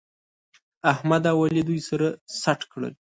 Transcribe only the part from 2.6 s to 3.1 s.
کړل